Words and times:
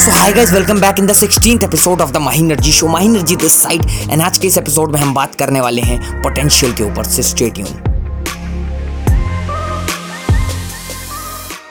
So 0.00 0.10
hi 0.10 0.32
guys 0.32 0.52
welcome 0.52 0.80
back 0.80 0.98
in 0.98 1.06
the 1.06 1.12
16th 1.14 1.64
episode 1.64 2.00
of 2.00 2.12
the 2.12 2.16
Mahinergy 2.16 2.72
show 2.72 2.88
Mahinergy 2.88 3.36
this 3.36 3.60
side 3.62 3.82
and 4.10 4.22
आज 4.22 4.38
के 4.38 4.46
इस 4.46 4.58
episode 4.58 4.92
में 4.92 5.00
हम 5.00 5.14
बात 5.14 5.34
करने 5.34 5.60
वाले 5.60 5.82
हैं 5.82 6.00
पोटेंशियल 6.22 6.72
के 6.74 6.84
ऊपर 6.84 7.04
से 7.06 7.22
स्टे 7.22 7.50
ट्यून 7.50 7.89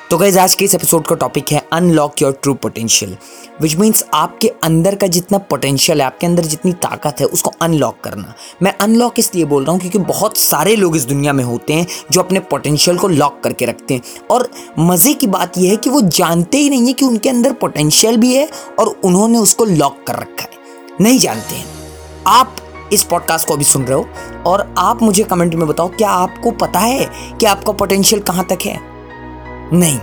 तो 0.10 0.18
गाइज़ 0.18 0.40
आज 0.40 0.54
के 0.56 0.66
इस 0.66 0.76
एपिसोड 0.76 1.08
का 1.08 1.16
टॉपिक 1.16 1.52
है 1.52 1.62
unlock 1.74 2.22
your 2.22 2.32
true 2.44 2.54
potential 2.54 3.18
which 3.62 3.76
means 3.76 4.04
आपके 4.14 4.48
अंदर 4.64 4.96
का 4.96 5.08
जितना 5.08 5.38
पोटेंशियल 5.38 6.02
है, 6.02 6.08
आपके 6.08 6.28
अंदर 6.28 6.44
जितनी 6.44 6.72
ताकत 6.74 7.16
है, 7.20 7.26
उसको 7.26 7.52
अनलॉक 7.62 8.00
करना। 8.04 8.34
मैं 8.64 8.74
अनलॉक 8.82 9.20
इसलिए 9.20 9.46
बोल 9.46 9.64
रहा 9.64 9.72
हूँ 9.72 9.80
क्योंकि 9.80 9.98
बहुत 9.98 10.38
सारे 10.38 10.76
लोग 10.76 10.96
इस 10.96 11.06
दुनिया 11.06 11.34
में 11.34 11.44
होते 11.44 11.74
हैं 11.74 11.88
जो 12.12 12.22
अपने 12.22 12.40
पोटेंशियल 12.40 12.98
को 12.98 13.08
लॉक 13.08 13.40
करके 13.44 13.66
रखते 13.66 13.94
हैं। 13.94 14.02
और 14.32 14.52
मज़े 14.80 15.14
की 15.14 15.28
बात 15.28 15.58
यह 15.58 15.70
है 15.70 15.78
कि 15.78 15.90
वो 15.90 16.02
जानते 16.02 16.58
ही 16.58 16.70
नहीं 16.70 16.88
है 16.88 16.94
कि 16.94 17.06
उनके 17.06 17.30
अंदर 17.30 17.54
पोटेंशियल 17.54 18.18
भी 18.18 18.36
है 18.36 18.50
और 18.80 18.88
उन्होंने 19.04 19.38
उसको 19.38 19.66
लॉक 19.66 20.04
कर 20.08 20.16
रखा 20.16 20.44
है। 20.44 20.50
नहीं 21.02 21.20
जानते 21.20 21.56
हैं। 21.56 21.66
आप 22.28 22.56
इस 22.94 23.04
पॉडकास्ट 23.04 23.48
को 23.48 23.54
अभी 23.54 23.64
सुन 23.64 23.84
रहे 23.84 23.98
हो 23.98 24.08
और 24.46 24.76
आप 24.78 25.02
मुझे 25.02 25.24
कमेंट 25.24 25.56
में 25.56 25.68
बताओ, 25.68 25.88
क्या 25.88 26.10
आपको 26.10 26.52
पता 26.52 26.80
है 26.80 27.10
कि 27.40 27.46
आपका 27.46 27.72
पोटेंशियल 27.72 28.22
कहाँ 28.22 28.46
तक 28.46 28.60
है? 28.66 28.89
नहीं, 29.74 30.00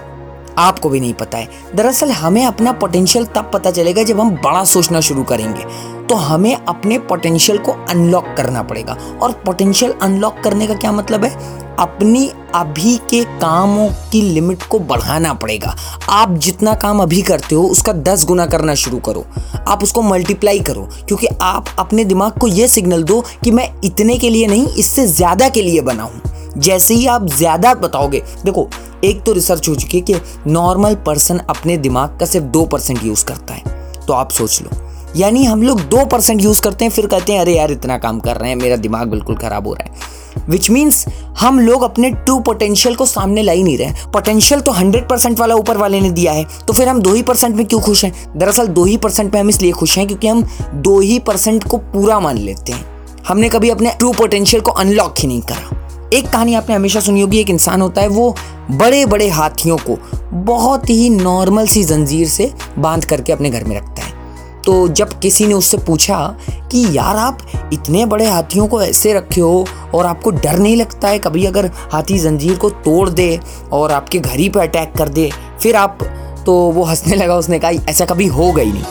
आपको 0.59 0.89
भी 0.89 1.01
नहीं 1.01 1.15
पता 1.15 1.39
है। 1.39 1.49
दरअसल 1.75 2.11
हमें 2.13 2.45
अपना 2.45 2.73
पोटेंशियल 2.75 3.25
तब 3.27 3.51
पता 3.55 3.71
चलेगा 3.71 4.03
जब 4.03 4.21
हम 4.21 4.31
बड़ा 4.37 4.65
सोचना 4.65 5.01
शुरू 5.01 5.23
करेंगे। 5.25 5.65
तो 6.07 6.15
हमें 6.15 6.55
अपने 6.57 6.99
पोटेंशियल 7.01 7.59
को 7.59 7.73
अनलॉक 7.91 8.35
करना 8.37 8.63
पड़ेगा। 8.63 8.97
और 9.23 9.33
पोटेंशियल 9.47 9.95
अनलॉक 10.03 10.41
करने 10.45 10.67
का 10.67 10.75
क्या 10.75 10.93
मतलब 10.93 11.25
है? 11.25 11.65
अपनी 11.77 12.29
अभी 12.55 12.97
के 13.11 13.23
कामों 13.41 13.89
की 14.13 14.21
लिमिट 14.23 14.63
को 14.63 14.79
बढ़ाना 14.81 15.33
पड़ेगा। 15.35 15.75
आप 16.11 16.33
जितना 16.37 16.75
काम 16.75 17.03
अभी 17.03 17.21
करते 17.23 17.55
हो, 17.55 17.63
उसका 17.65 17.93
दस 17.93 18.25
गुना 18.25 18.47
करना 18.47 18.75
शुरू 18.75 18.99
करो। 19.01 19.25
आप 19.69 19.83
उसको 19.83 20.03
मल्टीप्लाई 20.03 20.61
करो, 20.61 20.89
क्योंकि 21.09 21.27
आप 21.43 21.75
अपने 21.79 22.05
दिमाग 22.05 22.39
को 22.41 22.47
यह 22.49 22.67
सिग्नल 22.69 23.03
दो 23.03 23.21
कि 23.45 23.51
मैं 23.51 23.69
इतने 23.85 24.17
के 24.17 24.31
लिए 24.31 24.47
नहीं, 24.47 24.67
इससे 24.69 25.07
ज़्यादा 25.07 25.49
के 25.49 25.63
लिए 25.63 25.81
बना 25.83 26.03
हूँ 26.03 26.21
जैसे 26.57 26.95
ही 26.95 27.07
आप 27.07 27.27
ज़्यादा 27.29 27.75
बताओगे, 27.77 28.23
देखो 28.45 28.69
एक 29.07 29.23
तो 29.23 29.33
रिसर्च 29.33 29.69
हो 29.69 29.75
चुकी 29.75 29.99
है 29.99 30.05
कि 30.05 30.15
नॉर्मल 30.47 30.95
पर्सन 30.95 31.39
अपने 31.39 31.77
दिमाग 31.77 32.19
का 32.21 32.27
सिर्फ़ 32.27 32.47
दो 32.47 32.65
परसेंट 32.65 33.05
यूज़ 33.05 33.25
करता 33.25 33.55
है। 33.55 33.63
तो 34.07 34.13
आप 34.13 34.31
सोच 34.31 34.63
लो। 34.63 34.71
यानी 35.17 35.45
हम 35.45 35.63
लोग 35.63 35.81
दो 35.81 36.05
परसेंट 36.05 36.43
यूज़ 36.43 36.63
करते 36.63 36.85
हैं, 36.85 36.93
फिर 36.93 37.07
कहते 37.07 37.33
हैं, 37.33 37.41
अरे 37.41 37.57
यार, 37.57 37.73
इतना 37.73 37.99
काम 37.99 38.21
कर 38.21 38.37
रहे 38.37 38.49
हैं, 38.49 38.57
मेरा 38.57 38.77
दिमाग 38.77 39.09
बिल्कुल 39.09 39.37
ख़राब 39.37 39.67
हो 39.67 39.75
रहा 39.75 39.85
है। 39.85 40.17
विच 40.49 40.71
मीन्स 40.71 41.05
हम 41.41 41.61
लोग 41.61 41.83
अपने 41.83 42.11
ट्रू 42.11 42.39
पोटेंशियल 42.41 42.95
को 42.95 43.07
सामने 43.07 43.43
ला 43.43 43.53
ही 43.53 43.63
नहीं 43.63 43.79
रहे 43.79 43.93
पोटेंशियल 44.13 44.61
तो 44.61 44.73
हंड्रेड 44.73 45.09
परसेंट 45.09 45.39
वाला 45.39 45.55
ऊपर 45.55 45.77
वाले 45.77 46.01
ने 46.01 46.11
दिया 46.11 46.33
है। 46.33 46.45
तो 46.45 46.73
फिर 46.73 46.89
हम 46.89 47.01
दो 47.01 47.13
ही 47.15 47.23
परसेंट 47.23 47.57
में 47.57 47.67
क्यों 47.67 47.81
खुश 47.81 48.05
हैं? 48.05 48.39
दरअसल 48.39 48.67
दो 48.67 48.85
ही 48.85 48.97
परसेंट 48.97 49.35
में 49.35 49.41
हम 49.41 49.49
इसलिए 49.49 49.73
खुश 49.73 49.99
हैं 49.99 50.07
क्योंकि 50.07 50.29
हम 50.29 50.43
दो 50.75 51.01
ही 51.01 51.19
परसेंट 51.19 51.65
को 51.65 51.77
पूरा 51.77 52.21
मान 52.21 52.39
लेते 52.39 52.73
हैं। 52.73 52.85
हमने 53.29 53.49
कभी 53.49 53.71
अपने 53.71 53.91
ट्रू 53.91 54.13
पोटेंशियल 54.13 54.63
को 54.63 54.71
अनलॉक 54.71 55.15
ही 55.19 55.29
नहीं 55.29 55.41
करा। 55.41 56.11
एक 56.15 56.29
कहानी 56.29 56.55
आपने 56.55 56.75
हमेशा 56.75 57.01
सुनी 57.01 57.21
होगी, 57.21 57.39
एक 57.39 57.51
इंसान 57.51 57.81
होता 57.81 58.01
है, 58.01 58.09
वो 58.09 58.37
बड़े 58.71 59.07
बड़े 59.07 59.29
हाथियों 59.29 59.77
को 59.77 59.99
बहुत 60.33 60.91
ही 60.91 61.11
नॉर्मल 61.11 61.67
सी 61.67 61.85
जंजीर 61.85 62.29
से 62.29 62.55
बाँध 62.79 63.05
करके 63.05 63.33
अपने 63.33 63.51
घर 63.51 63.65
में 63.65 63.77
रखता 63.77 64.03
है। 64.03 64.17
तो 64.63 64.89
जब 64.89 65.19
किसी 65.19 65.47
ने 65.47 65.55
उससे 65.55 65.79
पूछा 65.79 66.37
कि, 66.51 66.97
यार, 66.99 67.17
आप 67.17 67.39
इतने 67.73 68.07
बड़े 68.07 68.27
हाथियों 68.27 68.67
को 68.67 68.83
ऐसे 68.83 69.15
रखे 69.15 69.41
हो 69.41 69.67
और 69.95 70.07
आपको 70.07 70.31
डर 70.31 70.59
नहीं 70.59 70.77
लगता 70.77 71.09
है 71.09 71.19
कभी 71.19 71.45
अगर 71.45 71.67
हाथी 71.67 72.19
जंजीर 72.19 72.57
को 72.57 72.71
तोड़ 72.71 73.11
दे 73.11 73.41
और 73.73 73.93
आपके 73.93 74.19
घर 74.19 74.37
ही 74.37 74.49
पर 74.49 74.61
अटैक 74.61 74.93
कर 74.99 75.09
दे, 75.09 75.31
फिर 75.63 75.77
आप 75.77 75.99
तो 76.47 76.53
वो 76.53 76.83
हंसने 76.83 77.17
लगा, 77.17 77.37
उसने 77.37 77.59
कहा, 77.59 77.71
ऐसा 77.71 78.05
कभी 78.05 78.29
ही 78.29 78.73
नहीं। 78.73 78.85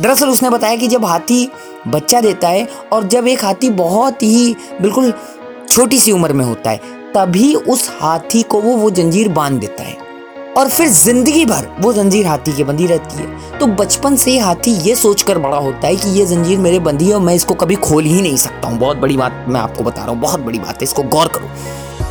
दरअसल 0.00 0.28
उसने 0.28 0.50
बताया 0.50 0.76
कि 0.76 0.88
जब 0.88 1.04
हाथी 1.04 1.50
बच्चा 1.88 2.20
देता 2.20 2.48
है 2.48 2.68
और 2.92 3.06
जब 3.06 3.26
एक 3.26 3.44
हाथी 3.44 3.70
बहुत 3.70 4.22
ही 4.22 4.56
बिल्कुल 4.82 5.14
छोटी 5.68 5.98
सी 5.98 6.12
उम्र 6.12 6.32
में 6.32 6.44
होता 6.44 6.70
है 6.70 7.03
तभी 7.14 7.54
उस 7.54 7.88
हाथी 8.00 8.42
को 8.42 8.60
वो 8.60 8.76
वो 8.76 8.90
जंजीर 8.90 9.28
बाँध 9.28 9.58
देता 9.60 9.82
है। 9.82 9.96
और 10.58 10.68
फिर 10.68 10.88
ज़िंदगी 10.88 11.44
भर 11.44 11.66
वो 11.80 11.92
जंजीर 11.92 12.26
हाथी 12.26 12.52
के 12.52 12.64
बंधी 12.64 12.86
रहती 12.86 13.16
है। 13.16 13.58
तो 13.58 13.66
बचपन 13.66 14.16
से 14.16 14.38
हाथी 14.38 14.70
ये 14.80 14.94
सोचकर 14.94 15.38
बड़ा 15.38 15.56
होता 15.56 15.86
है 15.86 15.96
कि 15.96 16.10
ये 16.10 16.26
जंजीर 16.26 16.58
मेरे 16.58 16.78
बंधी 16.78 17.08
है 17.08 17.14
और 17.14 17.20
मैं 17.20 17.34
इसको 17.34 17.54
कभी 17.54 17.74
खोल 17.76 18.04
ही 18.04 18.20
नहीं 18.22 18.36
सकता 18.36 18.68
हूँ। 18.68 18.78
बहुत 18.78 18.96
बड़ी 18.96 19.16
बात 19.16 19.44
मैं 19.48 19.60
आपको 19.60 19.84
बता 19.84 20.02
रहा 20.02 20.10
हूँ, 20.10 20.20
बहुत 20.20 20.40
बड़ी 20.40 20.58
बात 20.58 20.74
है, 20.74 20.82
इसको 20.82 21.02
गौर 21.04 21.28
करो। 21.28 21.50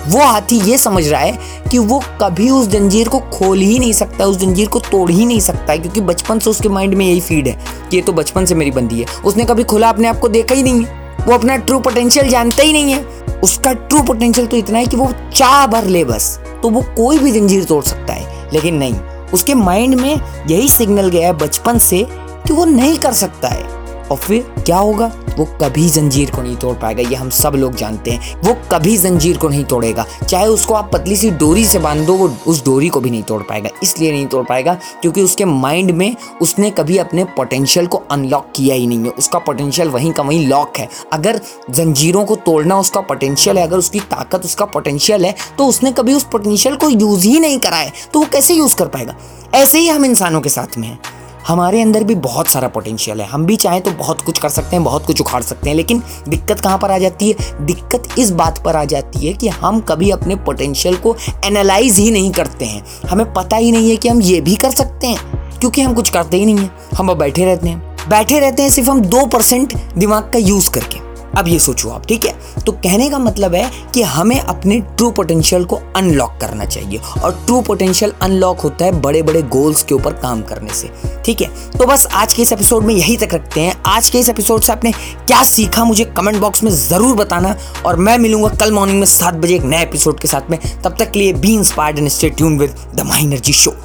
वो 0.10 0.24
हाथी 0.24 0.60
ये 0.62 0.78
समझ 0.78 1.08
रहा 1.08 1.22
है 1.22 1.38
कि 1.72 1.78
वो 1.80 2.02
कभी 2.22 2.50
उस 2.50 2.68
जंजीर 2.68 3.10
को 3.10 3.20
खोल 3.20 3.60
ही 3.60 3.78
नहीं 3.80 3.94
सकता, 3.94 4.26
उस 4.26 4.38
जंजीर 4.38 4.68
को 4.68 4.80
तोड़ 4.82 5.10
ही 5.12 5.26
नहीं 5.26 5.40
सकता 5.42 5.76
क्योंकि 5.76 6.02
बचपन 6.02 6.40
से 6.40 6.50
उसके 6.50 6.70
माइंड 6.70 6.94
में 6.94 7.06
यही 7.06 7.22
फ़ीड 7.22 7.48
है 7.48 7.58
कि 7.90 7.98
ये 7.98 8.02
तो 8.04 8.14
बचपन 8.14 8.46
से 8.46 8.56
मेरी 8.56 8.72
बंदी 8.72 9.00
है। 9.00 9.22
उसने 9.26 9.46
कभी 9.46 9.64
खुला 9.64 9.90
अपने 9.90 10.08
आप 10.08 10.20
को 10.20 10.28
देखा 10.30 10.56
ही 10.56 10.64
नहीं 10.64 10.84
है। 10.84 11.02
वो 11.20 11.34
अपना 11.34 11.56
ट्रू 11.58 11.80
पोटेंशियल 11.80 12.30
जानता 12.30 12.64
ही 12.64 12.74
नहीं 12.74 12.94
है। 12.94 13.22
उसका 13.44 13.74
ट्रू 13.74 14.02
पोटेंशियल 14.04 14.48
तो 14.48 14.58
इतना 14.58 14.80
है 14.80 14.86
कि 14.86 14.98
वो 14.98 15.12
चाह 15.36 15.66
भर 15.68 15.86
ले 15.86 16.04
बस 16.06 16.38
तो 16.64 16.70
वो 16.70 16.82
कोई 16.82 17.18
भी 17.18 17.32
जंजीर 17.32 17.64
तोड़ 17.64 17.84
सकता 17.84 18.14
है। 18.14 18.50
लेकिन 18.54 18.76
नहीं, 18.76 18.96
उसके 19.34 19.54
माइंड 19.54 19.96
में 19.96 20.20
यही 20.48 20.70
सिग्नल 20.70 21.10
गया 21.10 21.28
है 21.28 21.34
बचपन 21.34 21.78
से 21.78 22.06
कि 22.48 22.54
वो 22.54 22.66
नहीं 22.66 22.98
कर 22.98 23.14
सकता 23.14 23.48
है। 23.48 23.64
और 24.04 24.18
फिर 24.18 24.42
क्या 24.60 24.78
होगा? 24.78 25.12
वो 25.38 25.46
कभी 25.62 25.88
जंजीर 25.90 26.32
को 26.32 26.42
नहीं 26.42 26.56
तोड़ 26.56 26.76
पाएगा, 26.78 27.02
ये 27.02 27.16
हम 27.16 27.30
सब 27.32 27.54
लोग 27.54 27.76
जानते 27.76 28.12
हैं। 28.12 28.36
वो 28.42 28.56
कभी 28.72 28.98
जंजीर 28.98 29.38
को 29.38 29.50
नहीं 29.50 29.64
तोड़ेगा। 29.66 30.06
चाहे 30.24 30.46
उसको 30.48 30.74
आप 30.74 30.90
पतली 30.94 31.16
सी 31.16 31.30
डोरी 31.34 31.66
से 31.66 31.80
बाँध 31.80 32.06
दो 32.06 32.14
वो 32.14 32.30
उस 32.48 32.64
डोरी 32.66 32.90
को 32.90 33.00
भी 33.00 33.10
नहीं 33.10 33.24
तोड़ 33.24 33.42
पाएगा, 33.44 33.70
इसलिए 33.84 34.12
नहीं 34.12 34.26
तोड़ 34.28 34.46
पाएगा, 34.46 34.74
क्योंकि 35.02 35.22
उसके 35.22 35.46
माइंड 35.46 35.92
में 35.92 36.16
उसने 36.42 36.70
कभी 36.72 36.98
अपने 36.98 37.24
पोटेंशियल 37.38 37.88
को 37.88 37.98
अनलॉक 38.12 38.52
किया 38.56 38.76
ही 38.76 38.88
नहीं 38.88 39.00
है। 39.00 39.10
उसका 39.10 39.40
पोटेंशियल 39.40 39.90
वहीं 39.90 40.12
का 40.12 40.24
वहीं 40.24 40.48
लॉक 40.48 40.78
है। 40.78 40.90
अगर 41.14 41.40
जंजीरों 41.70 42.26
को 42.26 42.36
तोड़ना 42.38 42.80
उसका 42.80 43.02
पोटेंशियल 43.02 43.58
है, 43.58 43.64
अगर 43.64 43.78
उसकी 43.78 44.00
ताकत 44.02 44.46
उसका 44.46 44.66
पोटेंशियल 44.68 45.26
है 45.26 45.36
तो 45.58 45.66
उसने 45.66 45.92
कभी 45.92 46.14
उस 46.14 46.24
पोटेंशियल 46.24 46.76
को 46.76 46.90
यूज़ 46.90 47.28
ही 47.28 47.40
नहीं 47.40 47.60
करा 47.60 47.78
है 47.78 47.92
तो 48.14 48.20
वो 48.20 48.26
कैसे 48.32 48.54
यूज़ 48.54 48.76
कर 48.76 48.88
पाएगा? 48.88 49.16
ऐसे 49.54 49.80
ही 49.80 49.88
हम 49.88 50.06
इंसानों 50.06 50.42
के 50.42 50.50
साथ 50.50 50.78
में 50.78 50.88
हैं। 50.88 51.00
हमारे 51.48 51.82
अंदर 51.82 52.04
भी 52.04 52.16
बहुत 52.16 52.48
सारा 52.48 52.68
पोटेंशियल 52.68 53.22
है। 53.22 53.28
हम 53.28 53.46
भी 53.46 53.56
चाहें 53.56 53.82
तो 53.82 53.92
बहुत 53.92 54.22
कुछ 54.22 54.40
कर 54.40 54.50
सकते 54.50 54.76
हैं, 54.76 54.84
बहुत 54.84 55.06
कुछ 55.06 55.22
उखाड़ 55.22 55.42
सकते 55.42 55.70
हैं, 55.70 55.76
लेकिन 55.76 56.02
दिक्कत 56.30 56.60
कहाँ 56.60 56.78
पर 56.78 56.92
आ 56.92 56.98
जाती 56.98 57.30
है? 57.30 57.66
दिक्कत 57.66 58.08
इस 58.20 58.32
बात 58.32 58.64
पर 58.66 58.76
आ 58.76 58.84
जाती 58.86 59.28
है 59.28 59.34
कि 59.34 59.48
हम 59.48 59.80
कभी 59.80 60.10
अपने 60.10 60.36
पोटेंशियल 60.36 60.96
को 60.96 61.16
एनालाइज 61.46 62.00
ही 62.00 62.12
नहीं 62.12 62.32
करते 62.32 62.66
हैं। 62.66 62.84
हमें 63.10 63.34
पता 63.34 63.58
ही 63.58 63.72
नहीं 63.72 63.90
है 63.90 63.96
कि 63.96 64.10
हम 64.10 64.22
ये 64.22 64.42
भी 64.42 64.56
कर 64.56 64.72
सकते 64.72 65.08
हैं, 65.08 65.60
क्योंकि 65.60 65.82
हम 65.82 65.94
कुछ 65.94 66.10
करते 66.10 66.38
ही 66.38 66.46
नहीं 66.46 66.58
हैं। 66.58 66.76
हम 66.98 67.14
बैठे 67.14 67.46
रहते 67.46 67.70
हैं। 67.70 68.10
बैठे 68.10 68.40
रहते 68.40 68.64
हैं 68.64 68.70
सिर्फ़ 68.70 68.90
हम 68.90 69.02
दो 69.02 69.26
परसेंट 69.26 69.74
दिमाग 69.98 70.24
का 70.24 70.40
यूज़ 70.40 70.70
करके। 70.72 71.03
अब 71.38 71.48
ये 71.48 71.60
सोचो 71.60 71.90
आप, 71.90 72.06
ठीक 72.06 72.26
है? 72.26 72.34
तो 72.66 72.72
कहने 72.74 73.10
का 73.10 73.20
मतलब 73.20 73.56
है 73.56 73.70
कि 73.94 74.02
हमें 74.04 74.40
अपने 74.40 74.80
ट्रू 74.98 75.10
पोटेंशियल 75.12 75.64
को 75.66 75.80
अनलॉक 75.96 76.38
करना 76.42 76.66
चाहिए 76.66 77.00
और 77.24 77.32
ट्रू 77.46 77.62
पोटेंशियल 77.62 78.14
अनलॉक 78.22 78.60
होता 78.60 78.86
है 78.86 79.02
बड़े 79.02 79.22
बड़े 79.22 79.42
गोल्स 79.42 79.84
के 79.84 79.96
ऊपर 79.96 80.14
काम 80.14 80.42
करने 80.42 80.74
से, 80.74 80.90
ठीक 81.26 81.42
है? 81.42 81.48
तो 81.72 81.86
बस 81.86 82.06
आज 82.14 82.34
के 82.34 82.42
इस 82.42 82.52
एपिसोड 82.54 82.84
में 82.84 82.94
यही 82.96 83.18
तक 83.18 83.34
रखते 83.34 83.62
हैं। 83.62 83.76
आज 83.86 84.10
के 84.10 84.20
इस 84.20 84.30
एपिसोड 84.30 84.62
से 84.62 84.72
आपने 84.74 84.92
क्या 84.92 85.44
सीखा 85.44 85.84
मुझे 85.84 86.06
कमेंट 86.18 86.38
बॉक्स 86.38 86.64
में 86.64 86.72
ज़रूर 86.72 87.16
बताना 87.16 87.56
और 87.86 87.96
मैं 87.98 88.18
मिलूँगा 88.18 88.50
कल 88.56 88.72
मॉर्निंग 88.72 89.00
में 89.00 89.06
सात 89.08 89.34
बजे 89.34 89.56
एक 89.56 89.64
नए 89.64 89.82
एपिसोड 89.84 90.20
के 90.20 90.28
साथ 90.28 90.50
में। 90.50 90.60
तब 90.84 90.96
तक 91.00 91.12
के 91.12 91.20
लिए 91.20 91.34
be 91.34 91.54
inspired 91.54 92.00
and 92.00 92.10
stay 92.10 92.30
tune 92.30 92.58
with 92.60 92.76
the 92.96 93.08
Minergy 93.08 93.54
show 93.54 93.76